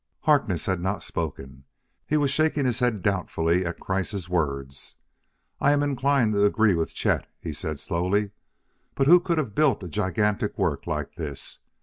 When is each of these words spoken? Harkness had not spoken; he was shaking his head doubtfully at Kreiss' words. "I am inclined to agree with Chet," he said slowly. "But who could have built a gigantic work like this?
Harkness 0.21 0.65
had 0.65 0.79
not 0.81 1.03
spoken; 1.03 1.63
he 2.07 2.17
was 2.17 2.31
shaking 2.31 2.65
his 2.65 2.79
head 2.79 3.03
doubtfully 3.03 3.63
at 3.67 3.79
Kreiss' 3.79 4.27
words. 4.27 4.95
"I 5.59 5.73
am 5.73 5.83
inclined 5.83 6.33
to 6.33 6.43
agree 6.43 6.73
with 6.73 6.91
Chet," 6.95 7.27
he 7.39 7.53
said 7.53 7.77
slowly. 7.79 8.31
"But 8.95 9.05
who 9.05 9.19
could 9.19 9.37
have 9.37 9.53
built 9.53 9.83
a 9.83 9.87
gigantic 9.87 10.57
work 10.57 10.87
like 10.87 11.17
this? 11.17 11.59